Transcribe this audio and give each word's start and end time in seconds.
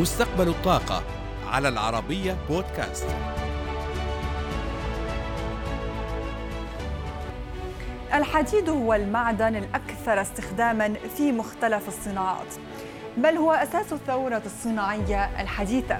مستقبل 0.00 0.48
الطاقة 0.48 1.02
على 1.46 1.68
العربية 1.68 2.36
بودكاست. 2.48 3.06
الحديد 8.14 8.68
هو 8.68 8.94
المعدن 8.94 9.56
الأكثر 9.56 10.20
استخداما 10.20 10.94
في 11.16 11.32
مختلف 11.32 11.88
الصناعات. 11.88 12.54
بل 13.16 13.36
هو 13.36 13.52
أساس 13.52 13.92
الثورة 13.92 14.42
الصناعية 14.46 15.40
الحديثة. 15.40 15.98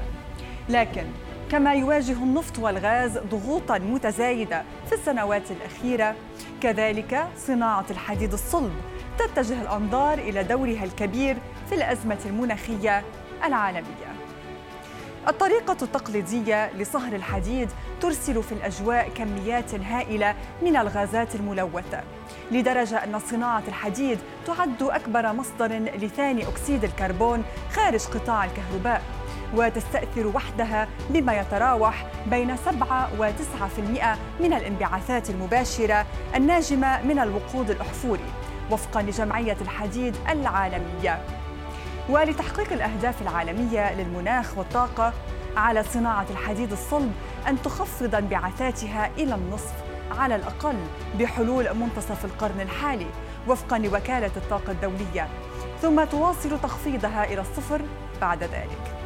لكن 0.69 1.05
كما 1.51 1.75
يواجه 1.75 2.13
النفط 2.13 2.59
والغاز 2.59 3.19
ضغوطا 3.19 3.79
متزايدة 3.79 4.63
في 4.89 4.95
السنوات 4.95 5.51
الأخيرة 5.51 6.15
كذلك 6.61 7.29
صناعة 7.37 7.87
الحديد 7.91 8.33
الصلب 8.33 8.73
تتجه 9.19 9.63
الأنظار 9.63 10.19
إلى 10.19 10.45
دورها 10.45 10.85
الكبير 10.85 11.37
في 11.69 11.75
الأزمة 11.75 12.19
المناخية 12.27 13.03
العالمية. 13.45 14.11
الطريقة 15.29 15.77
التقليدية 15.83 16.73
لصهر 16.73 17.13
الحديد 17.13 17.69
ترسل 18.01 18.43
في 18.43 18.53
الأجواء 18.53 19.09
كميات 19.09 19.75
هائلة 19.75 20.35
من 20.63 20.77
الغازات 20.77 21.35
الملوثة 21.35 22.01
لدرجة 22.51 23.05
أن 23.05 23.19
صناعة 23.19 23.63
الحديد 23.69 24.19
تعد 24.47 24.83
أكبر 24.83 25.33
مصدر 25.33 25.67
لثاني 25.77 26.49
أكسيد 26.49 26.85
الكربون 26.85 27.45
خارج 27.73 28.07
قطاع 28.07 28.45
الكهرباء 28.45 29.03
وتستأثر 29.55 30.27
وحدها 30.27 30.89
بما 31.11 31.41
يتراوح 31.41 32.07
بين 32.27 32.57
7 32.57 33.11
و 33.19 33.31
9% 33.31 34.41
من 34.41 34.53
الانبعاثات 34.53 35.31
المباشرة 35.31 36.07
الناجمة 36.37 37.03
من 37.03 37.19
الوقود 37.19 37.71
الأحفوري 37.71 38.25
وفقا 38.71 39.03
لجمعية 39.03 39.57
الحديد 39.61 40.17
العالمية. 40.29 41.40
ولتحقيق 42.09 42.73
الأهداف 42.73 43.23
العالمية 43.23 43.95
للمناخ 43.95 44.59
والطاقة 44.59 45.13
على 45.57 45.83
صناعة 45.83 46.27
الحديد 46.31 46.73
الصلب 46.73 47.13
أن 47.49 47.63
تخفض 47.63 48.15
انبعاثاتها 48.15 49.11
إلى 49.19 49.35
النصف 49.35 49.75
على 50.11 50.37
الأقل 50.37 50.77
بحلول 51.19 51.75
منتصف 51.75 52.25
القرن 52.25 52.61
الحالي 52.61 53.07
وفقا 53.49 53.79
لوكالة 53.79 54.31
الطاقة 54.37 54.71
الدولية. 54.71 55.29
ثم 55.83 56.05
تواصل 56.05 56.61
تخفيضها 56.61 57.25
إلى 57.25 57.41
الصفر 57.41 57.83
بعد 58.21 58.43
ذلك. 58.43 58.97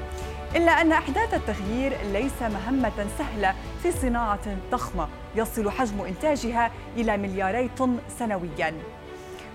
إلا 0.56 0.80
أن 0.80 0.92
إحداث 0.92 1.34
التغيير 1.34 1.92
ليس 2.12 2.42
مهمة 2.42 3.06
سهلة 3.18 3.54
في 3.82 3.92
صناعة 3.92 4.56
ضخمة 4.70 5.08
يصل 5.36 5.70
حجم 5.70 6.00
إنتاجها 6.00 6.70
إلى 6.96 7.16
ملياري 7.16 7.70
طن 7.78 7.98
سنوياً. 8.18 8.74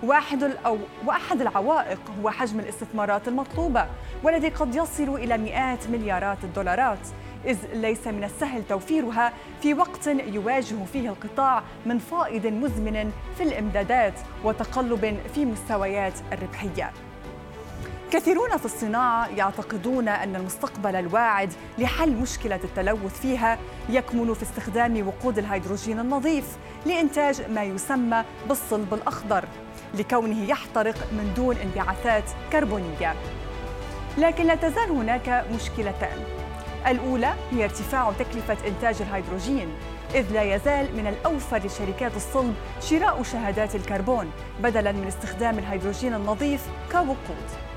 واحد 0.03 0.43
أو 0.43 0.77
وأحد 1.05 1.41
العوائق 1.41 1.99
هو 2.21 2.29
حجم 2.29 2.59
الاستثمارات 2.59 3.27
المطلوبة 3.27 3.85
والذي 4.23 4.49
قد 4.49 4.75
يصل 4.75 5.15
إلى 5.15 5.37
مئات 5.37 5.87
مليارات 5.87 6.43
الدولارات. 6.43 7.07
إذ 7.45 7.57
ليس 7.73 8.07
من 8.07 8.23
السهل 8.23 8.63
توفيرها 8.69 9.33
في 9.61 9.73
وقت 9.73 10.07
يواجه 10.07 10.83
فيه 10.93 11.09
القطاع 11.09 11.63
من 11.85 11.97
فائض 11.97 12.45
مزمن 12.45 13.11
في 13.37 13.43
الإمدادات 13.43 14.13
وتقلب 14.43 15.19
في 15.35 15.45
مستويات 15.45 16.13
الربحية. 16.33 16.91
كثيرون 18.11 18.57
في 18.57 18.65
الصناعة 18.65 19.27
يعتقدون 19.27 20.07
أن 20.07 20.35
المستقبل 20.35 20.95
الواعد 20.95 21.53
لحل 21.77 22.11
مشكلة 22.11 22.59
التلوث 22.63 23.19
فيها 23.19 23.57
يكمن 23.89 24.33
في 24.33 24.43
استخدام 24.43 25.07
وقود 25.07 25.37
الهيدروجين 25.37 25.99
النظيف 25.99 26.45
لإنتاج 26.85 27.41
ما 27.51 27.63
يسمى 27.63 28.23
بالصلب 28.47 28.93
الأخضر 28.93 29.45
لكونه 29.93 30.49
يحترق 30.49 30.95
من 31.11 31.33
دون 31.35 31.57
انبعاثات 31.57 32.23
كربونية. 32.51 33.15
لكن 34.17 34.45
لا 34.45 34.55
تزال 34.55 34.91
هناك 34.91 35.45
مشكلتان. 35.55 36.17
الأولى 36.87 37.33
هي 37.51 37.63
ارتفاع 37.63 38.11
تكلفة 38.11 38.57
إنتاج 38.67 39.01
الهيدروجين 39.01 39.69
إذ 40.15 40.33
لا 40.33 40.55
يزال 40.55 40.95
من 40.95 41.07
الأوفر 41.07 41.57
لشركات 41.57 42.15
الصلب 42.15 42.55
شراء 42.81 43.23
شهادات 43.23 43.75
الكربون 43.75 44.31
بدلاً 44.63 44.91
من 44.91 45.07
استخدام 45.07 45.59
الهيدروجين 45.59 46.13
النظيف 46.13 46.67
كوقود. 46.91 47.68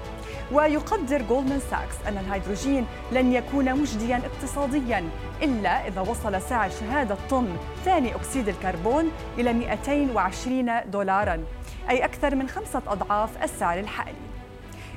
ويقدر 0.53 1.23
جولدمان 1.23 1.61
ساكس 1.71 1.95
أن 2.09 2.19
الهيدروجين 2.19 2.87
لن 3.13 3.33
يكون 3.33 3.81
مجديا 3.81 4.17
اقتصاديا 4.17 5.09
إلا 5.43 5.89
إذا 5.89 6.01
وصل 6.01 6.43
سعر 6.43 6.71
شهادة 6.71 7.17
طن 7.31 7.57
ثاني 7.85 8.15
أكسيد 8.15 8.49
الكربون 8.49 9.11
إلى 9.39 9.53
220 9.53 10.91
دولارا 10.91 11.45
أي 11.91 12.05
أكثر 12.05 12.35
من 12.35 12.49
خمسة 12.49 12.83
أضعاف 12.87 13.43
السعر 13.43 13.79
الحالي. 13.79 14.17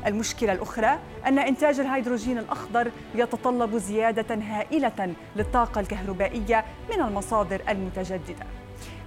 المشكلة 0.06 0.54
الأخرى 0.54 1.00
أن 1.28 1.40
إنتاج 1.40 1.80
الهيدروجين 1.80 2.38
الأخضر 2.38 2.92
يتطلب 3.16 3.78
زيادة 3.78 4.36
هائلة 4.36 5.14
للطاقة 5.36 5.82
الكهربائية 5.82 6.66
من 6.94 7.02
المصادر 7.02 7.62
المتجددة. 7.70 8.46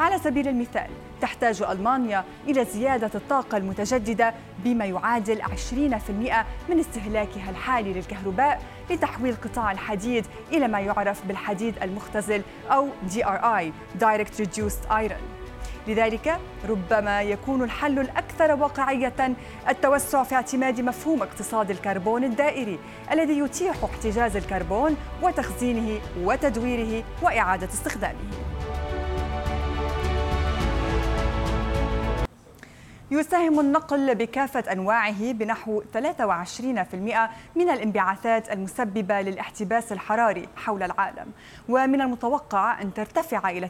على 0.01 0.19
سبيل 0.19 0.49
المثال 0.49 0.91
تحتاج 1.21 1.63
ألمانيا 1.63 2.25
إلى 2.49 2.65
زيادة 2.65 3.11
الطاقة 3.15 3.57
المتجددة 3.57 4.35
بما 4.65 4.85
يعادل 4.85 5.43
20% 5.43 5.47
من 6.69 6.79
استهلاكها 6.81 7.51
الحالي 7.51 7.93
للكهرباء 7.93 8.63
لتحويل 8.91 9.35
قطاع 9.45 9.73
الحديد 9.73 10.27
إلى 10.53 10.69
ما 10.69 10.81
يعرف 10.81 11.27
بالحديد 11.27 11.75
المختزل 11.83 12.43
أو 12.71 12.89
DRI 13.15 13.65
Direct 14.01 14.45
Reduced 14.45 14.91
Iron. 14.91 15.39
لذلك 15.89 16.39
ربما 16.69 17.23
يكون 17.23 17.63
الحل 17.63 17.99
الأكثر 17.99 18.55
واقعية 18.55 19.37
التوسع 19.69 20.23
في 20.23 20.35
اعتماد 20.35 20.81
مفهوم 20.81 21.23
اقتصاد 21.23 21.71
الكربون 21.71 22.25
الدائري 22.25 22.79
الذي 23.13 23.39
يتيح 23.39 23.85
احتجاز 23.85 24.37
الكربون 24.37 24.97
وتخزينه 25.23 26.01
وتدويره 26.23 27.05
وإعادة 27.23 27.67
استخدامه. 27.67 28.19
يساهم 33.11 33.61
النقل 33.61 34.15
بكافة 34.15 34.73
أنواعه 34.73 35.33
بنحو 35.33 35.83
23% 35.83 35.97
من 37.57 37.71
الانبعاثات 37.71 38.53
المسببة 38.53 39.21
للاحتباس 39.21 39.93
الحراري 39.93 40.49
حول 40.57 40.83
العالم 40.83 41.27
ومن 41.69 42.01
المتوقع 42.01 42.83
أن 42.83 42.95
ترتفع 42.95 43.51
إلى 43.51 43.69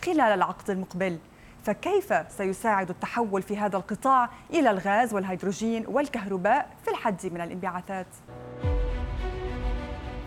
30% 0.00 0.04
خلال 0.04 0.20
العقد 0.20 0.70
المقبل 0.70 1.18
فكيف 1.64 2.14
سيساعد 2.28 2.90
التحول 2.90 3.42
في 3.42 3.56
هذا 3.56 3.76
القطاع 3.76 4.30
إلى 4.50 4.70
الغاز 4.70 5.14
والهيدروجين 5.14 5.84
والكهرباء 5.86 6.70
في 6.84 6.90
الحد 6.90 7.26
من 7.26 7.40
الانبعاثات؟ 7.40 8.06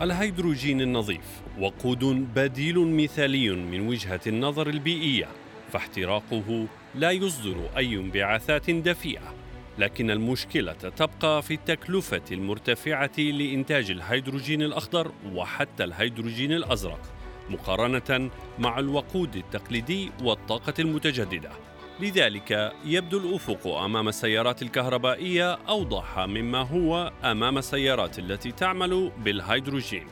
الهيدروجين 0.01 0.81
النظيف 0.81 1.41
وقود 1.59 2.33
بديل 2.35 3.03
مثالي 3.03 3.49
من 3.49 3.87
وجهة 3.87 4.19
النظر 4.27 4.67
البيئية 4.67 5.27
فاحتراقه 5.71 6.67
لا 6.97 7.11
يصدر 7.11 7.69
أي 7.77 7.95
انبعاثات 7.95 8.69
دفيئة 8.69 9.33
لكن 9.77 10.11
المشكلة 10.11 10.73
تبقى 10.73 11.41
في 11.41 11.53
التكلفة 11.53 12.21
المرتفعة 12.31 13.19
لإنتاج 13.19 13.91
الهيدروجين 13.91 14.61
الأخضر 14.61 15.11
وحتى 15.33 15.83
الهيدروجين 15.83 16.51
الأزرق 16.51 16.99
مقارنة 17.49 18.29
مع 18.59 18.79
الوقود 18.79 19.35
التقليدي 19.35 20.11
والطاقة 20.23 20.73
المتجددة. 20.79 21.49
لذلك 21.99 22.73
يبدو 22.85 23.17
الأفق 23.17 23.67
أمام 23.67 24.07
السيارات 24.07 24.61
الكهربائية 24.61 25.53
أوضح 25.53 26.19
مما 26.19 26.61
هو 26.61 27.11
أمام 27.23 27.57
السيارات 27.57 28.19
التي 28.19 28.51
تعمل 28.51 29.11
بالهيدروجين. 29.17 30.07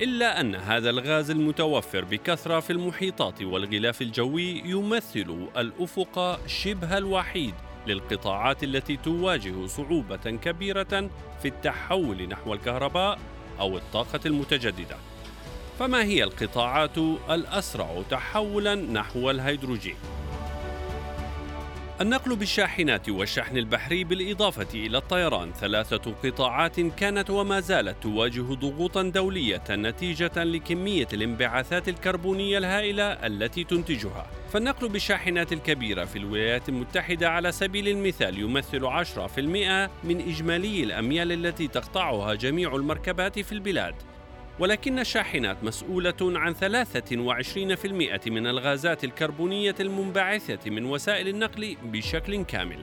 إلا 0.00 0.40
أن 0.40 0.54
هذا 0.54 0.90
الغاز 0.90 1.30
المتوفر 1.30 2.04
بكثرة 2.04 2.60
في 2.60 2.72
المحيطات 2.72 3.42
والغلاف 3.42 4.02
الجوي 4.02 4.62
يمثل 4.64 5.48
الأفق 5.56 6.40
شبه 6.46 6.98
الوحيد 6.98 7.54
للقطاعات 7.86 8.64
التي 8.64 8.96
تواجه 8.96 9.66
صعوبة 9.66 10.16
كبيرة 10.16 11.10
في 11.42 11.48
التحول 11.48 12.28
نحو 12.28 12.54
الكهرباء 12.54 13.18
أو 13.60 13.76
الطاقة 13.76 14.20
المتجددة. 14.26 14.96
فما 15.78 16.02
هي 16.02 16.24
القطاعات 16.24 16.98
الأسرع 17.30 18.02
تحولا 18.10 18.74
نحو 18.74 19.30
الهيدروجين؟ 19.30 19.96
النقل 22.00 22.36
بالشاحنات 22.36 23.08
والشحن 23.08 23.56
البحري 23.56 24.04
بالإضافة 24.04 24.66
إلى 24.74 24.98
الطيران. 24.98 25.52
ثلاثة 25.52 26.14
قطاعات 26.24 26.80
كانت 26.80 27.30
وما 27.30 27.60
زالت 27.60 28.02
تواجه 28.02 28.54
ضغوطا 28.54 29.02
دولية 29.02 29.62
نتيجة 29.70 30.44
لكمية 30.44 31.08
الانبعاثات 31.12 31.88
الكربونية 31.88 32.58
الهائلة 32.58 33.04
التي 33.04 33.64
تنتجها. 33.64 34.26
فالنقل 34.52 34.88
بالشاحنات 34.88 35.52
الكبيرة 35.52 36.04
في 36.04 36.18
الولايات 36.18 36.68
المتحدة 36.68 37.30
على 37.30 37.52
سبيل 37.52 37.88
المثال 37.88 38.38
يمثل 38.38 38.86
10% 38.86 39.90
من 40.04 40.20
إجمالي 40.20 40.84
الأميال 40.84 41.32
التي 41.32 41.68
تقطعها 41.68 42.34
جميع 42.34 42.76
المركبات 42.76 43.38
في 43.38 43.52
البلاد. 43.52 43.94
ولكن 44.60 44.98
الشاحنات 44.98 45.64
مسؤولة 45.64 46.14
عن 46.20 46.54
23% 46.54 48.28
من 48.28 48.46
الغازات 48.46 49.04
الكربونية 49.04 49.74
المنبعثة 49.80 50.70
من 50.70 50.84
وسائل 50.84 51.28
النقل 51.28 51.76
بشكل 51.82 52.44
كامل 52.44 52.78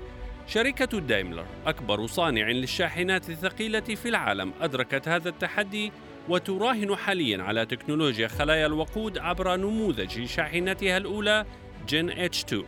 شركة 0.47 0.99
دايملر 0.99 1.45
أكبر 1.65 2.07
صانع 2.07 2.49
للشاحنات 2.49 3.29
الثقيلة 3.29 3.79
في 3.79 4.09
العالم 4.09 4.53
أدركت 4.61 5.07
هذا 5.07 5.29
التحدي 5.29 5.91
وتراهن 6.29 6.95
حاليا 6.95 7.43
على 7.43 7.65
تكنولوجيا 7.65 8.27
خلايا 8.27 8.65
الوقود 8.65 9.17
عبر 9.17 9.55
نموذج 9.55 10.25
شاحنتها 10.25 10.97
الأولى 10.97 11.45
جين 11.87 12.09
اتش 12.09 12.43
2 12.43 12.63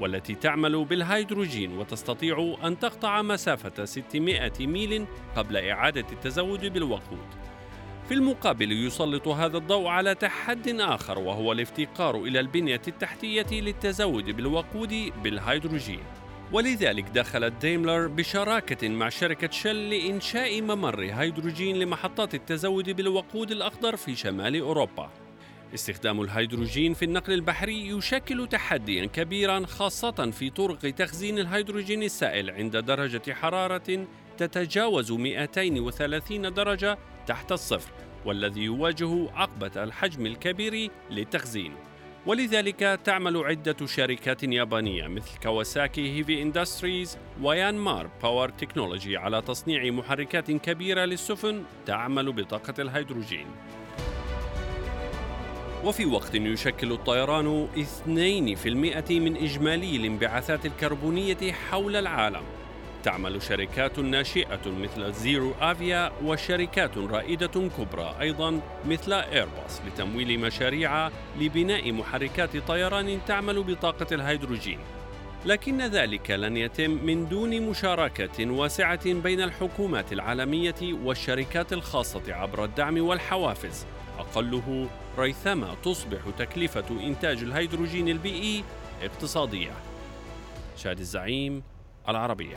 والتي 0.00 0.34
تعمل 0.34 0.84
بالهيدروجين 0.84 1.78
وتستطيع 1.78 2.56
أن 2.64 2.78
تقطع 2.78 3.22
مسافة 3.22 3.84
600 3.84 4.52
ميل 4.60 5.06
قبل 5.36 5.56
إعادة 5.56 6.06
التزود 6.12 6.66
بالوقود. 6.66 7.39
في 8.10 8.16
المقابل 8.16 8.86
يسلط 8.86 9.28
هذا 9.28 9.58
الضوء 9.58 9.86
على 9.86 10.14
تحد 10.14 10.68
آخر 10.68 11.18
وهو 11.18 11.52
الافتقار 11.52 12.22
إلى 12.22 12.40
البنية 12.40 12.80
التحتية 12.88 13.46
للتزود 13.52 14.24
بالوقود 14.24 15.12
بالهيدروجين. 15.22 16.00
ولذلك 16.52 17.04
دخلت 17.08 17.52
ديملر 17.60 18.06
بشراكة 18.06 18.88
مع 18.88 19.08
شركة 19.08 19.50
شل 19.50 19.90
لإنشاء 19.90 20.62
ممر 20.62 21.00
هيدروجين 21.00 21.76
لمحطات 21.76 22.34
التزود 22.34 22.90
بالوقود 22.90 23.50
الأخضر 23.50 23.96
في 23.96 24.16
شمال 24.16 24.60
أوروبا. 24.60 25.10
استخدام 25.74 26.20
الهيدروجين 26.20 26.94
في 26.94 27.04
النقل 27.04 27.32
البحري 27.32 27.88
يشكل 27.88 28.48
تحديا 28.48 29.06
كبيرا 29.06 29.66
خاصة 29.66 30.30
في 30.30 30.50
طرق 30.50 30.78
تخزين 30.78 31.38
الهيدروجين 31.38 32.02
السائل 32.02 32.50
عند 32.50 32.76
درجة 32.76 33.32
حرارة 33.32 34.06
تتجاوز 34.42 35.12
230 35.12 36.54
درجة 36.54 36.98
تحت 37.26 37.52
الصفر 37.52 37.90
والذي 38.24 38.60
يواجه 38.60 39.30
عقبة 39.34 39.84
الحجم 39.84 40.26
الكبير 40.26 40.90
للتخزين. 41.10 41.74
ولذلك 42.26 43.00
تعمل 43.04 43.36
عدة 43.36 43.86
شركات 43.86 44.42
يابانية 44.42 45.06
مثل 45.06 45.38
كواساكي 45.42 46.18
هيفي 46.18 46.42
إندستريز 46.42 47.18
ويانمار 47.42 48.10
باور 48.22 48.48
تكنولوجي 48.48 49.16
على 49.16 49.42
تصنيع 49.42 49.90
محركات 49.90 50.50
كبيرة 50.50 51.04
للسفن 51.04 51.64
تعمل 51.86 52.32
بطاقة 52.32 52.74
الهيدروجين. 52.78 53.46
وفي 55.84 56.06
وقت 56.06 56.34
يشكل 56.34 56.92
الطيران 56.92 57.68
2% 57.74 59.20
من 59.20 59.36
إجمالي 59.36 59.96
الانبعاثات 59.96 60.66
الكربونية 60.66 61.52
حول 61.52 61.96
العالم. 61.96 62.42
تعمل 63.02 63.42
شركات 63.42 63.98
ناشئة 63.98 64.60
مثل 64.66 65.12
زيرو 65.12 65.52
آفيا 65.60 66.12
وشركات 66.24 66.98
رائدة 66.98 67.68
كبرى 67.78 68.14
أيضا 68.20 68.60
مثل 68.86 69.12
إيرباص 69.12 69.80
لتمويل 69.86 70.40
مشاريع 70.40 71.10
لبناء 71.40 71.92
محركات 71.92 72.56
طيران 72.56 73.18
تعمل 73.26 73.62
بطاقة 73.62 74.06
الهيدروجين. 74.14 74.78
لكن 75.46 75.82
ذلك 75.82 76.30
لن 76.30 76.56
يتم 76.56 76.90
من 76.90 77.28
دون 77.28 77.60
مشاركة 77.62 78.50
واسعة 78.50 79.12
بين 79.12 79.40
الحكومات 79.40 80.12
العالمية 80.12 80.74
والشركات 80.82 81.72
الخاصة 81.72 82.34
عبر 82.34 82.64
الدعم 82.64 83.00
والحوافز. 83.00 83.86
أقله 84.18 84.88
ريثما 85.18 85.74
تصبح 85.82 86.18
تكلفة 86.38 86.84
إنتاج 86.90 87.42
الهيدروجين 87.42 88.08
البيئي 88.08 88.64
اقتصادية. 89.02 89.72
شادي 90.76 91.00
الزعيم 91.00 91.62
العربية. 92.08 92.56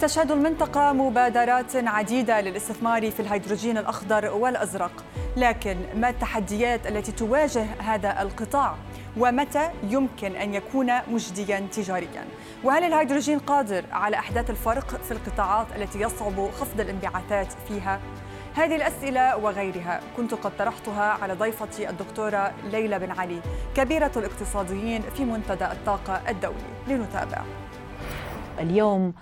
تشهد 0.00 0.30
المنطقة 0.30 0.92
مبادرات 0.92 1.76
عديدة 1.76 2.40
للاستثمار 2.40 3.10
في 3.10 3.20
الهيدروجين 3.20 3.78
الأخضر 3.78 4.32
والأزرق. 4.32 5.04
لكن 5.36 5.76
ما 5.94 6.08
التحديات 6.08 6.86
التي 6.86 7.12
تواجه 7.12 7.66
هذا 7.82 8.22
القطاع؟ 8.22 8.74
ومتى 9.16 9.70
يمكن 9.82 10.36
أن 10.36 10.54
يكون 10.54 10.92
مجديا 11.08 11.66
تجاريا؟ 11.72 12.24
وهل 12.64 12.84
الهيدروجين 12.84 13.38
قادر 13.38 13.84
على 13.92 14.16
أحداث 14.16 14.50
الفرق 14.50 15.02
في 15.02 15.10
القطاعات 15.10 15.66
التي 15.76 16.00
يصعب 16.00 16.50
خفض 16.50 16.80
الانبعاثات 16.80 17.52
فيها؟ 17.68 18.00
هذه 18.54 18.76
الأسئلة 18.76 19.36
وغيرها 19.36 20.00
كنت 20.16 20.34
قد 20.34 20.56
طرحتها 20.56 21.18
على 21.22 21.34
ضيفتي 21.34 21.90
الدكتورة 21.90 22.52
ليلى 22.64 22.98
بن 22.98 23.10
علي 23.10 23.40
كبيرة 23.74 24.12
الاقتصاديين 24.16 25.02
في 25.02 25.24
منتدى 25.24 25.64
الطاقة 25.64 26.22
الدولي. 26.28 26.56
لنتابع. 26.88 27.42
اليوم 28.58 29.14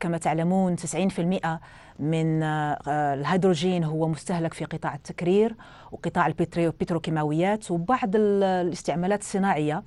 كما 0.00 0.18
تعلمون 0.18 0.76
90% 0.76 1.60
من 1.98 2.42
آه، 2.42 2.78
الهيدروجين 3.14 3.84
هو 3.84 4.08
مستهلك 4.08 4.54
في 4.54 4.64
قطاع 4.64 4.94
التكرير 4.94 5.54
وقطاع 5.92 6.26
البتروكيماويات 6.26 7.70
وبعض 7.70 8.10
الاستعمالات 8.14 9.20
الصناعية. 9.20 9.82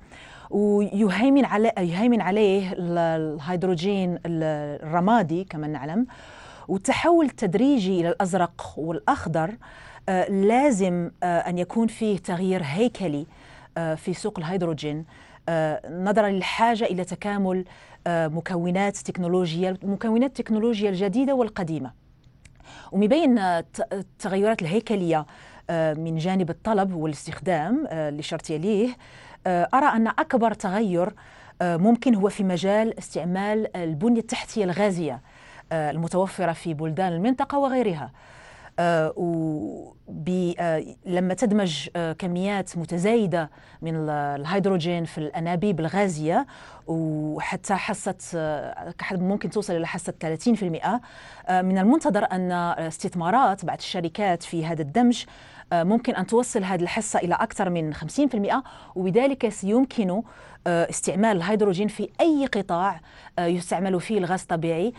ويهيمن 0.50 1.44
عليه 1.44 1.72
يهيمن 1.78 2.20
عليه 2.20 2.72
الهيدروجين 2.78 4.18
الرمادي 4.26 5.44
كما 5.44 5.66
نعلم. 5.66 6.06
والتحول 6.68 7.26
التدريجي 7.26 8.00
إلى 8.00 8.08
الأزرق 8.08 8.74
والأخضر 8.76 9.54
آه، 10.08 10.30
لازم 10.30 11.10
أن 11.22 11.58
يكون 11.58 11.86
فيه 11.86 12.18
تغيير 12.18 12.62
هيكلي 12.64 13.26
في 13.96 14.14
سوق 14.14 14.38
الهيدروجين. 14.38 15.04
نظرا 15.90 16.28
للحاجة 16.28 16.84
إلى 16.84 17.04
تكامل 17.04 17.64
مكونات 18.08 18.96
تكنولوجيا 18.96 19.76
مكونات 19.82 20.28
التكنولوجيا 20.30 20.90
الجديدة 20.90 21.34
والقديمة. 21.34 21.92
ومبين 22.92 23.38
التغيرات 23.92 24.62
الهيكلية 24.62 25.26
آه، 25.70 25.94
من 25.94 26.16
جانب 26.16 26.50
الطلب 26.50 26.94
والاستخدام 26.94 27.86
اللي 27.86 28.22
شرت 28.22 28.50
يليه. 28.50 28.96
أرى 29.46 29.86
أن 29.86 30.06
أكبر 30.06 30.54
تغير 30.54 31.14
آه، 31.62 31.76
ممكن 31.76 32.14
هو 32.14 32.28
في 32.28 32.44
مجال 32.44 32.98
استعمال 32.98 33.76
البنية 33.76 34.20
التحتية 34.20 34.64
الغازية 34.64 35.20
آه، 35.72 35.90
المتوفرة 35.90 36.52
في 36.52 36.74
بلدان 36.74 37.12
المنطقة 37.12 37.58
وغيرها. 37.58 38.04
آه، 38.04 38.08
آه، 38.10 38.12
لما 41.06 41.34
تدمج 41.34 41.88
آه، 41.96 42.12
كميات 42.12 42.78
متزايدة 42.78 43.50
من 43.82 44.08
الهيدروجين 44.10 45.04
في 45.04 45.18
الأنابيب 45.18 45.80
الغازية 45.80 46.46
وحتى 46.86 47.74
حصة 47.74 48.14
ممكن 49.12 49.50
توصل 49.50 49.76
إلى 49.76 49.86
حصة 49.86 50.14
30% 50.20 51.00
من 51.50 51.78
المنتظر 51.78 52.24
أن 52.32 52.52
استثمارات 52.52 53.64
بعض 53.64 53.76
الشركات 53.76 54.42
في 54.42 54.66
هذا 54.66 54.82
الدمج 54.82 55.24
ممكن 55.72 56.14
أن 56.14 56.26
توصل 56.26 56.64
هذه 56.64 56.82
الحصة 56.82 57.18
إلى 57.18 57.34
أكثر 57.34 57.70
من 57.70 57.94
50% 57.94 57.98
وبذلك 58.94 59.48
سيمكن 59.48 60.22
استعمال 60.66 61.36
الهيدروجين 61.36 61.88
في 61.88 62.08
أي 62.20 62.46
قطاع 62.46 63.00
يستعمل 63.38 64.00
فيه 64.00 64.18
الغاز 64.18 64.40
الطبيعي 64.40 64.92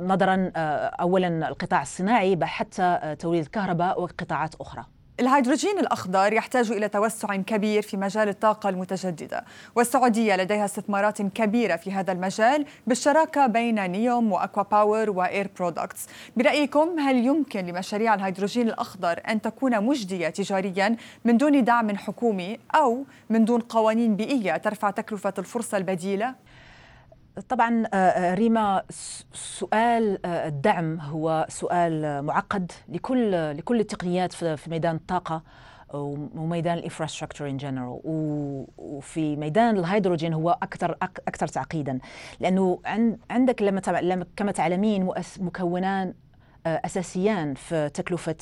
نظرا 0.00 0.52
آه، 0.56 0.86
اولا 0.86 1.48
القطاع 1.48 1.82
الصناعي 1.82 2.38
حتى 2.42 2.82
آه، 2.82 3.14
توليد 3.14 3.42
الكهرباء 3.42 4.00
وقطاعات 4.02 4.54
أخرى 4.54 4.84
الهيدروجين 5.20 5.78
الأخضر 5.78 6.32
يحتاج 6.32 6.72
إلى 6.72 6.88
توسع 6.88 7.36
كبير 7.36 7.82
في 7.82 7.96
مجال 7.96 8.28
الطاقة 8.28 8.68
المتجددة 8.68 9.44
والسعودية 9.74 10.36
لديها 10.36 10.64
استثمارات 10.64 11.22
كبيرة 11.22 11.76
في 11.76 11.92
هذا 11.92 12.12
المجال 12.12 12.66
بالشراكة 12.86 13.46
بين 13.46 13.90
نيوم 13.90 14.32
وأكوا 14.32 14.62
باور 14.62 15.10
وإير 15.10 15.50
برودكتس 15.58 16.06
برأيكم 16.36 16.98
هل 16.98 17.16
يمكن 17.16 17.66
لمشاريع 17.66 18.14
الهيدروجين 18.14 18.68
الأخضر 18.68 19.20
أن 19.28 19.40
تكون 19.40 19.84
مجدية 19.84 20.28
تجاريا 20.28 20.96
من 21.24 21.36
دون 21.36 21.64
دعم 21.64 21.96
حكومي 21.96 22.58
أو 22.74 23.04
من 23.30 23.44
دون 23.44 23.60
قوانين 23.60 24.16
بيئية 24.16 24.56
ترفع 24.56 24.90
تكلفة 24.90 25.34
الفرصة 25.38 25.78
البديلة؟ 25.78 26.34
طبعا 27.40 27.84
آه، 27.94 27.96
آه، 27.96 28.34
ريما 28.34 28.82
سؤال 29.32 30.26
آه، 30.26 30.48
الدعم 30.48 31.00
هو 31.00 31.46
سؤال 31.48 32.22
معقد 32.22 32.72
لكل 32.88 33.32
لكل 33.56 33.80
التقنيات 33.80 34.32
في 34.32 34.70
ميدان 34.70 34.96
الطاقة 34.96 35.42
وميدان 35.94 36.78
ال 36.78 36.83
infrastructure 36.83 37.48
in 37.48 37.56
general 37.56 38.00
وفي 38.78 39.36
ميدان 39.36 39.76
الهيدروجين 39.78 40.32
هو 40.32 40.58
أكثر 40.62 40.96
أكثر 41.02 41.46
تعقيدا. 41.46 41.98
لأنه 42.40 42.80
عندك 43.30 43.62
لما 43.62 44.26
كما 44.36 44.52
تعلمين 44.52 45.10
مكونان 45.40 46.14
أساسيان 46.66 47.54
في 47.54 47.88
تكلفة 47.88 48.36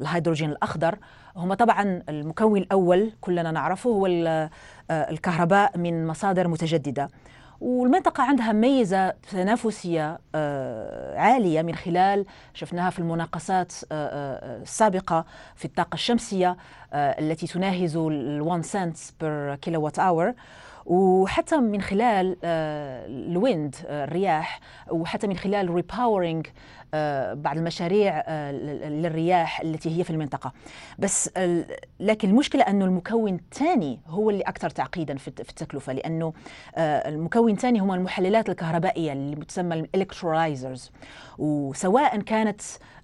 الهيدروجين 0.00 0.50
الأخضر 0.50 0.98
هما 1.36 1.54
طبعا 1.54 2.02
المكون 2.08 2.60
الأول 2.60 3.12
كلنا 3.20 3.50
نعرفه 3.50 3.90
هو 3.90 4.06
الكهرباء 4.90 5.78
من 5.78 6.06
مصادر 6.06 6.48
متجددة. 6.48 7.08
والمنطقة 7.62 8.22
عندها 8.22 8.52
ميزة 8.52 9.10
تنافسية 9.10 10.18
آه، 10.34 11.18
عالية 11.18 11.62
من 11.62 11.74
خلال 11.74 12.26
شفناها 12.54 12.90
في 12.90 12.98
المناقصات 12.98 13.72
آه، 13.72 13.84
آه، 13.92 14.62
السابقة 14.62 15.24
في 15.56 15.64
الطاقة 15.64 15.94
الشمسية 15.94 16.56
التي 16.94 17.46
تناهز 17.46 17.96
ال 17.96 18.40
1 18.40 18.64
cent 18.64 18.96
per 19.20 19.54
kilowatt 19.54 19.98
hour 19.98 20.34
وحتى 20.86 21.56
من 21.56 21.80
خلال 21.80 22.36
ال 22.44 22.70
wind 22.70 23.74
الرياح 23.84 24.60
وحتى 24.90 25.26
من 25.26 25.36
خلال 25.36 25.70
repowering 25.70 26.46
بعض 27.32 27.56
المشاريع 27.56 28.30
للرياح 28.50 29.60
التي 29.60 29.98
هي 29.98 30.04
في 30.04 30.10
المنطقة. 30.10 30.52
بس 30.98 31.30
لكن 32.00 32.28
المشكلة 32.30 32.62
أنه 32.62 32.84
المكون 32.84 33.34
الثاني 33.34 34.00
هو 34.06 34.30
اللي 34.30 34.42
أكثر 34.42 34.70
تعقيدا 34.70 35.16
في 35.16 35.28
التكلفة 35.28 35.92
لأنه 35.92 36.32
المكون 36.78 37.52
الثاني 37.52 37.78
هم 37.80 37.92
المحللات 37.92 38.48
الكهربائية 38.48 39.12
اللي 39.12 39.36
تسمى 39.36 39.74
ال 39.74 39.82
electrolyzers 39.82 40.90
وسواء 41.38 42.20
كانت 42.20 42.60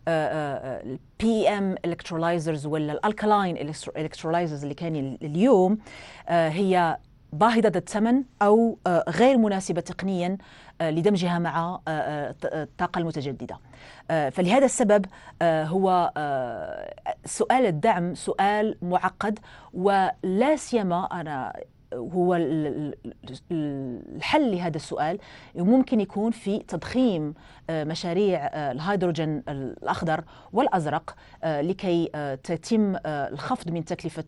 ال 0.09 1.49
PEM 1.49 1.75
electrolyzers 1.85 2.67
ولا 2.67 2.93
ال 2.93 3.02
alkaline 3.02 3.73
electrolyzers 3.97 4.63
اللي 4.63 4.75
كان 4.75 5.19
اليوم 5.23 5.79
هي 6.29 6.97
باهظة 7.33 7.73
الثمن 7.77 8.23
أو 8.43 8.79
غير 9.09 9.39
مناسبة 9.39 9.81
تقنيا 9.81 10.39
لدمجها 10.81 11.39
مع 11.39 11.81
الطاقة 11.89 12.99
المتجددة. 12.99 13.59
فلهذا 14.09 14.65
السبب 14.65 15.07
هو 15.43 16.13
سؤال 17.25 17.67
الدعم 17.67 18.15
سؤال 18.15 18.77
معقد 18.83 19.39
ولا 19.75 20.57
سيما 20.57 21.05
أنا 21.21 21.53
هو 21.95 22.35
الحل 23.53 24.53
لهذا 24.53 24.77
السؤال 24.77 25.19
ممكن 25.55 26.01
يكون 26.01 26.31
في 26.31 26.59
تضخيم 26.59 27.35
مشاريع 27.71 28.47
الهيدروجين 28.47 29.43
الأخضر 29.49 30.25
والأزرق 30.53 31.17
لكي 31.45 32.11
تتم 32.45 32.97
الخفض 33.07 33.71
من 33.71 33.85
تكلفة 33.85 34.25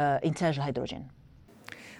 إنتاج 0.00 0.58
الهيدروجين. 0.58 1.15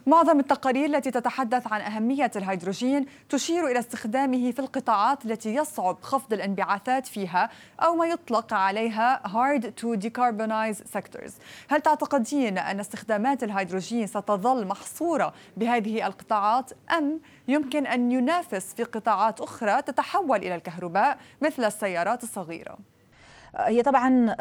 معظم 0.08 0.40
التقارير 0.40 0.84
التي 0.84 1.10
تتحدث 1.10 1.72
عن 1.72 1.80
أهمية 1.80 2.30
الهيدروجين 2.36 3.06
تشير 3.28 3.66
إلى 3.66 3.78
استخدامه 3.78 4.50
في 4.52 4.58
القطاعات 4.58 5.24
التي 5.24 5.54
يصعب 5.54 5.98
خفض 6.02 6.32
الانبعاثات 6.32 7.06
فيها 7.06 7.50
أو 7.80 7.94
ما 7.94 8.06
يطلق 8.06 8.54
عليها 8.54 9.22
hard 9.26 9.62
to 9.62 10.00
decarbonize 10.06 10.98
sectors 10.98 11.32
هل 11.68 11.80
تعتقدين 11.80 12.58
أن 12.58 12.80
استخدامات 12.80 13.42
الهيدروجين 13.42 14.06
ستظل 14.06 14.66
محصورة 14.66 15.32
بهذه 15.56 16.06
القطاعات 16.06 16.70
أم 16.98 17.20
يمكن 17.48 17.86
أن 17.86 18.12
ينافس 18.12 18.74
في 18.74 18.84
قطاعات 18.84 19.40
أخرى 19.40 19.82
تتحول 19.82 20.38
إلى 20.38 20.54
الكهرباء 20.54 21.18
مثل 21.42 21.64
السيارات 21.64 22.22
الصغيرة؟ 22.22 22.78
هي 23.56 23.82
طبعا 23.82 24.36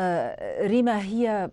ريما 0.62 1.02
هي 1.02 1.50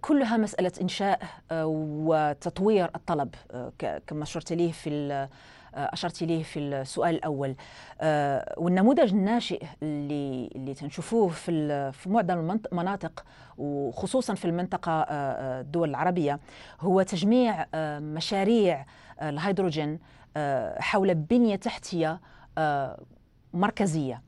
كلها 0.00 0.36
مسألة 0.36 0.72
إنشاء 0.80 1.20
آه، 1.50 1.66
وتطوير 1.66 2.90
الطلب 2.94 3.34
آه، 3.50 3.72
كما 4.06 4.22
أشرت 4.22 4.52
ليه 4.52 4.72
في 4.72 5.12
آه، 5.12 5.28
أشرت 5.74 6.22
ليه 6.22 6.42
في 6.42 6.58
السؤال 6.58 7.14
الأول. 7.14 7.54
والنموذج 8.56 9.12
الناشئ 9.12 9.62
اللي 9.82 10.50
اللي 10.54 10.74
تنشوفوه 10.74 11.28
في 11.28 11.92
في 11.92 12.08
معظم 12.10 12.58
المناطق 12.72 13.24
وخصوصا 13.58 14.34
في 14.34 14.44
المنطقة 14.44 15.02
الدول 15.02 15.90
العربية 15.90 16.40
هو 16.80 17.02
تجميع 17.02 17.66
مشاريع 17.98 18.84
الهيدروجين 19.22 19.98
حول 20.78 21.14
بنية 21.14 21.56
تحتية 21.56 22.20
مركزية. 23.54 24.22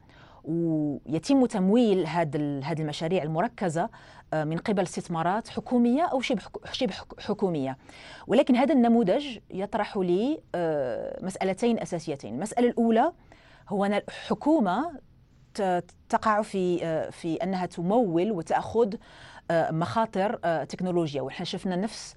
ويتم 0.46 1.46
تمويل 1.46 2.06
هذه 2.06 2.72
المشاريع 2.80 3.22
المركزة 3.22 3.82
آه، 3.82 3.90
من 4.34 4.58
قبل 4.58 4.82
استثمارات 4.82 5.48
حكومية 5.48 6.02
أو 6.02 6.20
شبه 6.20 6.42
شبه 6.72 6.94
حكومية. 7.18 7.78
ولكن 8.26 8.56
هذا 8.56 8.74
النموذج 8.74 9.38
يطرح 9.50 9.96
لي 9.96 10.40
آه، 10.54 11.24
مسألتين 11.24 11.80
أساسيتين. 11.80 12.34
المسألة 12.34 12.68
الأولى 12.68 13.12
هو 13.68 13.84
أن 13.84 13.94
الحكومة 13.94 15.00
تقع 16.08 16.42
في 16.42 16.84
آه، 16.84 17.10
في 17.10 17.34
أنها 17.36 17.66
تمول 17.66 18.32
وتأخذ 18.32 18.94
مخاطر 19.52 20.36
تكنولوجيا. 20.64 21.22
وإحنا 21.22 21.44
شفنا 21.44 21.76
نفس 21.76 22.14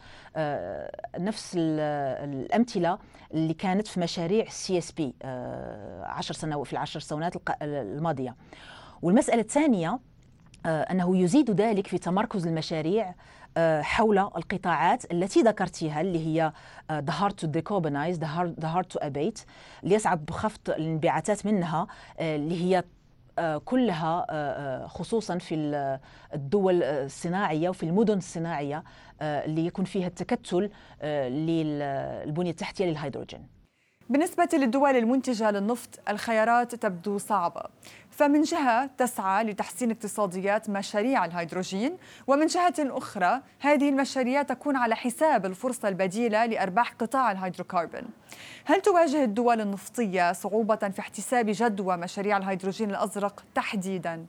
نفس 1.19 1.53
الأمثلة 1.57 2.99
اللي 3.33 3.53
كانت 3.53 3.87
في 3.87 3.99
مشاريع 3.99 4.45
ال 4.45 4.77
CSP 4.77 5.15
10 5.23 6.35
سنوات 6.35 6.67
في 6.67 6.73
العشر 6.73 6.99
سنوات 6.99 7.33
الماضية. 7.61 8.35
والمسألة 9.01 9.41
الثانية 9.41 9.99
آه، 10.65 10.81
أنه 10.81 11.17
يزيد 11.17 11.61
ذلك 11.61 11.87
في 11.87 11.97
تمركز 11.97 12.47
المشاريع 12.47 13.15
آه، 13.57 13.81
حول 13.81 14.17
القطاعات 14.17 15.11
التي 15.11 15.41
ذكرتيها 15.41 16.01
اللي 16.01 16.27
هي 16.27 16.51
آه، 16.89 17.01
the 17.01 17.13
hard 17.13 17.33
to 17.33 17.47
decarbonize 17.47 18.17
the 18.19 18.27
hard, 18.27 18.63
the 18.63 18.67
hard 18.67 18.97
to 18.97 19.01
abate 19.01 19.45
اللي 19.83 19.95
يصعب 19.95 20.25
بخفض 20.25 20.69
الانبعاثات 20.69 21.45
منها 21.45 21.87
اللي 22.19 22.63
هي 22.63 22.83
كلها 23.65 24.87
خصوصا 24.87 25.37
في 25.37 25.55
الدول 26.33 26.83
الصناعية 26.83 27.69
وفي 27.69 27.83
المدن 27.83 28.17
الصناعية 28.17 28.83
اللي 29.21 29.65
يكون 29.65 29.85
فيها 29.85 30.07
التكتل 30.07 30.69
للبنيه 31.03 32.51
التحتية 32.51 32.85
للهيدروجين. 32.85 33.58
بالنسبة 34.09 34.49
للدول 34.53 34.95
المنتجة 34.95 35.51
للنفط 35.51 35.99
الخيارات 36.09 36.75
تبدو 36.75 37.17
صعبة 37.17 37.61
فمن 38.11 38.41
جهة 38.41 38.89
تسعى 38.97 39.43
لتحسين 39.43 39.91
اقتصاديات 39.91 40.69
مشاريع 40.69 41.25
الهيدروجين 41.25 41.97
ومن 42.27 42.45
جهة 42.45 42.73
أخرى 42.79 43.41
هذه 43.59 43.89
المشاريع 43.89 44.41
تكون 44.41 44.75
على 44.75 44.95
حساب 44.95 45.45
الفرصة 45.45 45.87
البديلة 45.89 46.45
لأرباح 46.45 46.91
قطاع 46.91 47.31
الهيدروكربون 47.31 48.03
هل 48.65 48.81
تواجه 48.81 49.23
الدول 49.23 49.61
النفطية 49.61 50.33
صعوبة 50.33 50.75
في 50.75 50.99
احتساب 50.99 51.45
جدوى 51.49 51.97
مشاريع 51.97 52.37
الهيدروجين 52.37 52.89
الأزرق 52.89 53.43
تحديداً؟ 53.55 54.25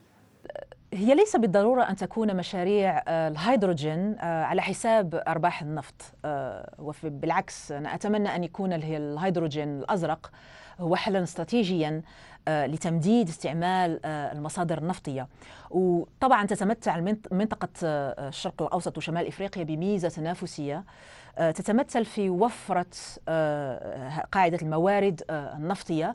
هي 0.94 1.14
ليس 1.14 1.36
بالضرورة 1.36 1.82
أن 1.82 1.96
تكون 1.96 2.36
مشاريع 2.36 3.02
آه، 3.08 3.28
الهيدروجين 3.28 4.16
آه، 4.18 4.44
على 4.44 4.62
حساب 4.62 5.22
أرباح 5.28 5.62
النفط 5.62 5.94
آه، 6.24 6.74
وبالعكس 6.78 7.72
أنا 7.72 7.94
أتمنى 7.94 8.36
أن 8.36 8.44
يكون 8.44 8.72
الهيدروجين 8.72 9.78
الأزرق 9.78 10.30
هو 10.80 10.96
حلا 10.96 11.22
استراتيجيا 11.22 12.02
لتمديد 12.48 13.28
استعمال 13.28 14.06
المصادر 14.06 14.78
النفطية. 14.78 15.28
وطبعا 15.70 16.46
تتمتع 16.46 17.00
منطقة 17.32 17.68
الشرق 17.82 18.62
الأوسط 18.62 18.96
وشمال 18.96 19.26
إفريقيا 19.26 19.64
بميزة 19.64 20.08
تنافسية. 20.08 20.84
تتمثل 21.36 22.04
في 22.04 22.30
وفرة 22.30 22.86
قاعدة 24.32 24.58
الموارد 24.62 25.22
النفطية. 25.30 26.14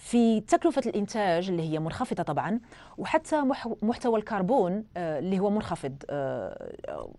في 0.00 0.40
تكلفة 0.40 0.82
الإنتاج 0.86 1.50
اللي 1.50 1.62
هي 1.62 1.78
منخفضة 1.78 2.22
طبعا 2.22 2.60
وحتى 2.98 3.42
محتوى 3.82 4.18
الكربون 4.18 4.84
آه، 4.96 5.18
اللي 5.18 5.38
هو 5.38 5.50
منخفض 5.50 6.02
آه، 6.10 7.10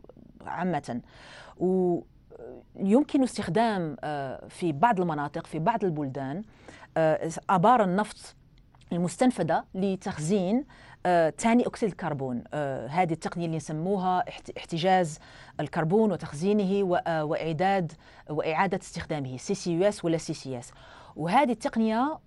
عامة. 0.45 1.01
ويمكن 1.57 3.23
استخدام 3.23 3.95
آه، 4.03 4.47
في 4.47 4.71
بعض 4.71 4.99
المناطق 4.99 5.47
في 5.47 5.59
بعض 5.59 5.83
البلدان 5.83 6.43
آبار 7.49 7.83
النفط 7.83 8.35
المستنفدة 8.93 9.65
لتخزين 9.75 10.65
ثاني 11.37 11.67
أكسيد 11.67 11.89
الكربون. 11.89 12.43
هذه 12.89 13.13
التقنية 13.13 13.45
اللي 13.45 13.57
نسموها 13.57 14.23
احتجاز 14.57 15.19
الكربون 15.59 16.11
وتخزينه 16.11 16.83
وإعداد 17.23 17.91
وإعادة 18.29 18.79
استخدامه 18.83 19.37
سي 19.37 19.53
سي 19.53 19.89
إس 19.89 20.05
ولا 20.05 20.17
سي 20.17 20.33
سي 20.33 20.59
إس. 20.59 20.71
وهذه 21.15 21.51
التقنية 21.51 22.19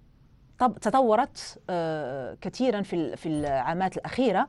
تطورت 0.59 1.59
آه، 1.71 2.37
كثيرا 2.41 2.83
في 2.83 3.17
في 3.17 3.29
العامات 3.29 3.97
الأخيرة 3.97 4.49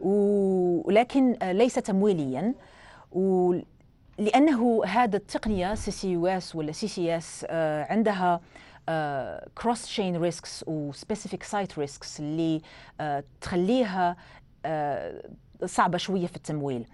ولكن 0.00 1.32
ليس 1.42 1.74
تمويليا 1.74 2.54
لأنه 4.18 4.84
هذا 4.84 5.16
التقنية 5.16 5.74
سي 5.74 5.90
سي 5.90 6.12
يو 6.12 6.26
إس 6.26 6.56
ولا 6.56 6.72
سي 6.72 6.88
سي 6.88 7.16
إس 7.16 7.46
عندها 7.90 8.40
cross 9.54 9.82
chain 9.82 10.16
risks 10.16 10.64
و 10.66 10.74
specific 10.74 11.42
site 11.42 11.78
risks 11.78 12.20
اللي 12.20 12.62
آه، 13.00 13.24
تخليها 13.40 14.16
آه، 14.64 15.22
صعبة 15.64 15.98
شوية 15.98 16.26
في 16.26 16.36
التمويل. 16.36 16.86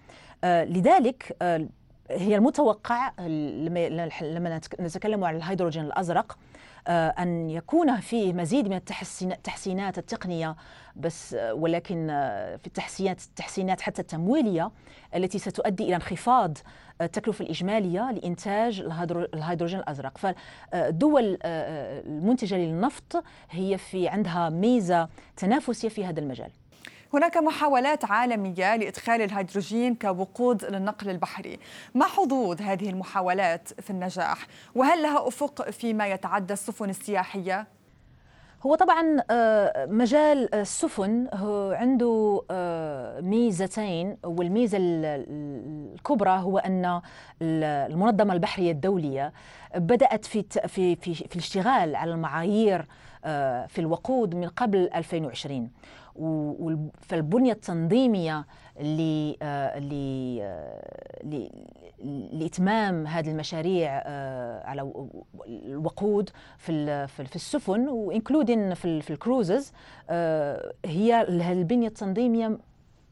لذلك 0.45 1.37
هي 2.11 2.37
المتوقع 2.37 3.13
لما 3.19 4.61
نتكلم 4.81 5.25
عن 5.25 5.37
الهيدروجين 5.37 5.85
الأزرق 5.85 6.33
آه، 6.33 6.46
أن 6.89 7.51
يكون 7.51 8.01
فيه 8.01 8.33
مزيد 8.33 8.69
من 8.69 8.77
التحسينات 9.23 9.99
التقنية 9.99 10.57
بس 10.97 11.35
آه، 11.35 11.55
ولكن 11.55 12.11
آه، 12.11 12.57
في 12.57 12.67
التحسينات 12.67 13.23
التحسينات 13.23 13.81
حتى 13.81 14.03
التمويلية 14.03 14.71
التي 15.15 15.39
ستؤدي 15.39 15.85
إلى 15.85 15.97
انخفاض 15.97 16.59
التكلفة 17.01 17.45
الإجمالية 17.45 18.11
لإنتاج 18.11 18.81
الهيدروجين 19.35 19.79
الأزرق. 19.81 20.19
فالدول 20.19 21.39
المنتجة 21.45 22.55
للنفط 22.55 23.25
هي 23.51 23.79
في 23.79 24.09
عندها 24.09 24.49
ميزة 24.49 25.09
تنافسية 25.37 25.89
في 25.89 26.05
هذا 26.05 26.21
المجال. 26.21 26.51
هناك 27.17 27.37
محاولات 27.37 28.05
عالمية 28.05 28.77
لإدخال 28.77 29.23
الهيدروجين 29.23 29.95
كوقود 29.95 30.65
للنقل 30.65 31.11
البحري. 31.11 31.59
ما 31.95 32.05
حظوظ 32.05 32.63
هذه 32.63 32.91
المحاولات 32.91 33.69
في 33.81 33.91
النجاح؟ 33.91 34.47
وهل 34.75 35.03
لها 35.03 35.29
أفق 35.29 35.71
فيما 35.71 36.07
يتعدى 36.07 36.53
السفن 36.53 36.91
السياحية؟ 36.91 37.67
هو 38.67 38.75
طبعا 38.75 39.17
آه، 39.31 39.87
مجال 39.87 40.55
السفن 40.55 41.29
عنده 41.73 42.43
آه، 42.51 43.21
ميزتين 43.21 44.17
والميزة 44.25 44.79
الكبرى 44.81 46.31
هو 46.31 46.59
أن 46.59 47.01
المنظمة 47.43 48.33
البحرية 48.33 48.73
الدولية 48.73 49.33
بدأت 49.75 50.25
في 50.25 50.43
في 50.67 50.97
في, 50.97 51.15
في 51.15 51.37
الاشتغال 51.37 51.97
على 51.97 52.11
المعايير 52.11 52.87
آه، 53.25 53.67
في 53.67 53.81
الوقود 53.81 54.35
من 54.35 54.49
قبل 54.49 54.91
2020 54.95 55.71
فالبنية 57.01 57.53
التنظيمية 57.53 58.47
آه، 59.43 59.79
لإتمام 62.33 63.07
هذه 63.07 63.31
المشاريع 63.31 64.03
آه، 64.07 64.67
على 64.67 64.93
الوقود 65.47 66.31
في 66.59 67.07
في 67.07 67.37
السفن 67.37 67.89
وإنكلودين 67.89 68.75
في 68.75 69.11
الكروزز 69.11 69.73
هي 70.85 71.27
البنية 71.53 71.89
التنظيمية 71.89 72.59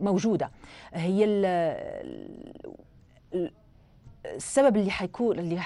موجودة. 0.00 0.50
هي 0.94 1.24
السبب 4.26 4.76
اللي 4.76 4.90
حيكون 4.90 5.38
اللي 5.38 5.60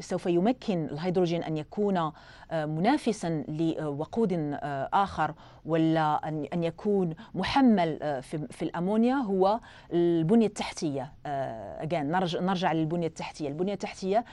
سوف 0.00 0.26
يمكن 0.26 0.84
الهيدروجين 0.84 1.42
أن 1.42 1.56
يكون 1.56 2.12
آه، 2.50 2.66
منافسا 2.66 3.44
لوقود 3.48 4.32
آه، 4.32 4.88
آخر 4.92 5.34
ولا 5.66 6.28
ان 6.28 6.64
يكون 6.64 7.14
محمل 7.34 7.98
آه، 8.02 8.20
في 8.20 8.62
الأمونيا 8.62 9.14
هو 9.14 9.60
البنية 9.92 10.46
التحتية. 10.46 11.12
again 11.26 12.10
نرجع 12.40 12.72
للبنية 12.72 13.06
التحتية. 13.06 13.48
البنية 13.48 13.72
التحتية 13.72 14.24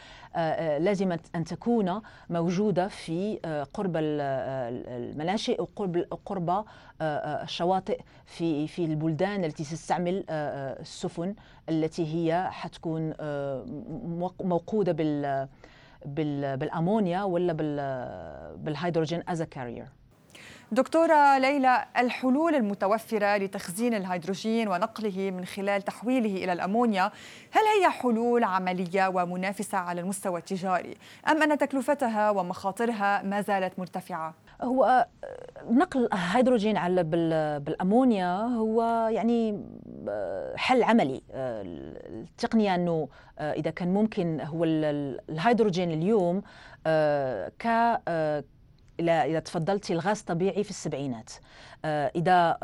لازم 0.77 1.17
ان 1.35 1.43
تكون 1.43 2.01
موجودة 2.29 2.87
في 2.87 3.39
قرب 3.73 3.93
المناشئ 3.97 5.61
وقرب 5.61 5.97
قرب 6.25 6.65
الشواطئ 7.01 7.99
في 8.25 8.67
في 8.67 8.85
البلدان 8.85 9.43
التي 9.43 9.63
تستعمل 9.63 10.23
السفن 10.29 11.35
التي 11.69 12.15
هي 12.15 12.49
حتكون 12.51 13.13
موقوده 14.39 14.91
بال 14.91 15.47
بالامونيا 16.57 17.23
ولا 17.23 17.53
بالهيدروجين 18.57 19.23
as 19.27 19.41
carrier 19.41 19.87
دكتورة 20.71 21.37
ليلى 21.37 21.85
الحلول 21.97 22.55
المتوفرة 22.55 23.37
لتخزين 23.37 23.93
الهيدروجين 23.93 24.67
ونقله 24.67 25.31
من 25.31 25.45
خلال 25.45 25.81
تحويله 25.81 26.43
إلى 26.43 26.53
الأمونيا 26.53 27.11
هل 27.51 27.61
هي 27.79 27.89
حلول 27.89 28.43
عملية 28.43 29.07
ومنافسة 29.07 29.77
على 29.77 30.01
المستوى 30.01 30.39
التجاري 30.39 30.97
أم 31.29 31.43
أن 31.43 31.57
تكلفتها 31.57 32.29
ومخاطرها 32.29 33.21
ما 33.23 33.41
زالت 33.41 33.79
مرتفعة؟ 33.79 34.33
هو 34.61 35.07
نقل 35.69 36.09
الهيدروجين 36.13 36.77
على 36.77 37.03
بالأمونيا 37.59 38.41
هو 38.41 39.07
يعني 39.11 39.65
حل 40.55 40.83
عملي. 40.83 41.21
التقنية 41.31 42.75
أنه 42.75 43.09
إذا 43.39 43.69
كان 43.69 43.93
ممكن 43.93 44.41
هو 44.41 44.63
الهيدروجين 44.63 45.91
اليوم 45.91 46.41
ك 47.59 47.67
إذا 49.09 49.39
تفضلتي 49.39 49.93
الغاز 49.93 50.19
الطبيعي 50.19 50.63
في 50.63 50.69
السبعينات. 50.69 51.29
إذا 51.85 52.57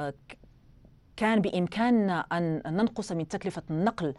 كان 1.18 1.42
بإمكاننا 1.42 2.20
أن 2.32 2.62
ننقص 2.66 3.12
من 3.12 3.28
تكلفة 3.28 3.64
النقل 3.70 4.08
آه، 4.08 4.14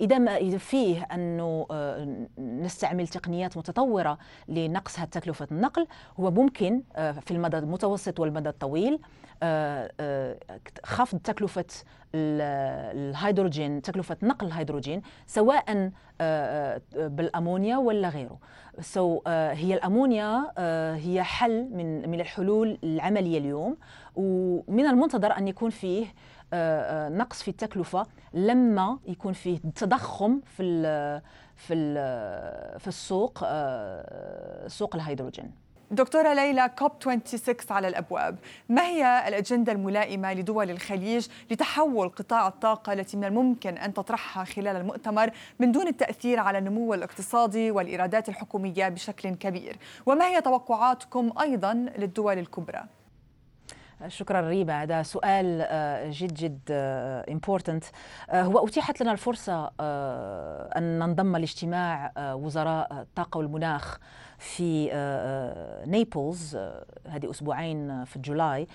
إذا 0.00 0.18
ما 0.18 0.58
فيه 0.58 1.02
أنه 1.02 1.66
آه، 1.70 2.26
نستعمل 2.38 3.08
تقنيات 3.08 3.56
متطورة 3.56 4.18
لنقص 4.48 4.96
تكلفة 4.96 5.46
النقل 5.52 5.86
هو 6.20 6.30
ممكن 6.30 6.82
آه، 6.96 7.12
في 7.12 7.30
المدى 7.30 7.58
المتوسط 7.58 8.20
والمدى 8.20 8.48
الطويل 8.48 8.98
خفض 10.84 11.18
تكلفة 11.18 11.64
الهيدروجين 12.14 13.82
تكلفة 13.82 14.16
نقل 14.22 14.46
الهيدروجين 14.46 15.02
سواء 15.26 15.90
بالأمونيا 16.94 17.76
ولا 17.76 18.08
غيره. 18.08 18.38
سو 18.80 19.18
so, 19.18 19.28
هي 19.28 19.74
الأمونيا 19.74 20.52
هي 20.94 21.22
حل 21.22 21.68
من 21.72 22.08
من 22.10 22.20
الحلول 22.20 22.78
العملية 22.84 23.38
اليوم 23.38 23.76
ومن 24.16 24.86
المنتظر 24.86 25.38
أن 25.38 25.48
يكون 25.48 25.70
فيه 25.70 26.06
آه، 26.06 26.08
آه، 26.08 26.35
نقص 27.08 27.42
في 27.42 27.48
التكلفة 27.48 28.06
لما 28.34 28.98
يكون 29.06 29.32
فيه 29.32 29.58
تضخم 29.74 30.40
في 30.56 30.62
ال 30.62 30.82
في 31.56 31.74
ال 31.74 32.80
في 32.80 32.88
السوق 32.88 33.38
آه، 33.44 34.68
سوق 34.68 34.94
الهيدروجين. 34.94 35.50
دكتورة 35.90 36.32
ليلى 36.32 36.70
كوب 36.78 36.92
26 37.24 37.56
على 37.70 37.88
الأبواب. 37.88 38.36
ما 38.68 38.82
هي 38.82 39.28
الأجندة 39.28 39.72
الملائمة 39.72 40.32
لدول 40.34 40.70
الخليج 40.70 41.26
لتحول 41.50 42.08
قطاع 42.08 42.48
الطاقة 42.48 42.92
التي 42.92 43.16
من 43.16 43.24
الممكن 43.24 43.78
أن 43.78 43.94
تطرحها 43.94 44.44
خلال 44.44 44.76
المؤتمر 44.76 45.30
من 45.58 45.72
دون 45.72 45.88
التأثير 45.88 46.40
على 46.40 46.58
النمو 46.58 46.94
الاقتصادي 46.94 47.70
والإيرادات 47.70 48.28
الحكومية 48.28 48.88
بشكل 48.88 49.34
كبير؟ 49.34 49.76
وما 50.06 50.26
هي 50.26 50.40
توقعاتكم 50.40 51.32
أيضا 51.40 51.74
للدول 51.74 52.38
الكبرى؟ 52.38 52.84
شكرا 54.08 54.40
ريبا 54.40 54.82
هذا 54.82 55.02
سؤال 55.02 55.60
آه، 55.62 56.10
جد 56.10 56.34
جد 56.34 56.60
important 57.30 57.84
آه، 58.30 58.42
هو 58.42 58.66
أتيحت 58.66 59.00
لنا 59.00 59.12
الفرصة 59.12 59.70
آه، 59.80 60.70
أن 60.78 60.98
ننضم 60.98 61.36
لاجتماع 61.36 62.12
وزراء 62.34 62.92
الطاقه 62.92 63.38
والمناخ 63.38 63.98
في 64.38 64.90
نيبلز 65.86 66.56
هذه 67.06 67.30
أسبوعين 67.30 68.04
في 68.04 68.18
جولاي 68.18 68.66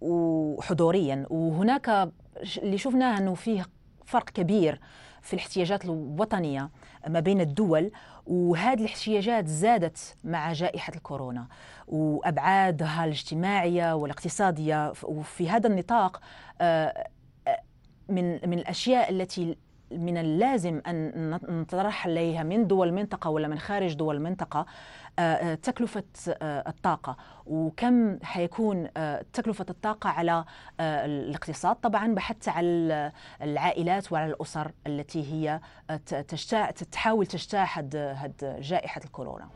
وحضوريا. 0.00 1.26
وهناك 1.30 2.10
اللي 2.58 2.78
شفناه 2.78 3.18
أنه 3.18 3.34
فيه 3.34 3.66
فرق 4.06 4.30
كبير 4.30 4.80
في 5.22 5.34
الاحتياجات 5.34 5.84
الوطنية. 5.84 6.70
ما 7.08 7.20
بين 7.20 7.40
الدول 7.40 7.90
وهذه 8.26 8.80
الاحتياجات 8.80 9.46
زادت 9.46 10.16
مع 10.24 10.52
جائحة 10.52 10.92
الكورونا. 10.94 11.46
وأبعادها 11.88 13.04
الاجتماعية 13.04 13.94
والاقتصادية 13.94 14.92
وفي 15.02 15.50
هذا 15.50 15.66
النطاق 15.66 16.20
آه، 16.60 17.08
آه، 17.48 17.62
من 18.08 18.48
من 18.50 18.58
الأشياء 18.58 19.10
التي 19.10 19.56
من 19.90 20.16
اللازم 20.16 20.80
أن 20.86 21.30
نطرح 21.48 22.06
عليها 22.06 22.42
من 22.42 22.66
دول 22.66 22.88
المنطقة 22.88 23.30
ولا 23.30 23.48
من 23.48 23.58
خارج 23.58 23.94
دول 23.94 24.16
المنطقة 24.16 24.66
آه، 25.18 25.54
تكلفة 25.54 26.04
الطاقة. 26.42 27.16
وكم 27.46 28.18
حيكون 28.22 28.88
تكلفة 29.32 29.66
الطاقة 29.70 30.10
على 30.10 30.44
الاقتصاد؟ 30.80 31.76
طبعا 31.76 32.14
بحث 32.14 32.48
على 32.48 33.12
العائلات 33.42 34.12
وعلى 34.12 34.30
الأسر 34.32 34.72
التي 34.86 35.32
هي 35.32 35.60
تحاول 36.92 37.26
تجتاح 37.26 37.80
جائحة 38.42 39.00
الكورونا. 39.04 39.48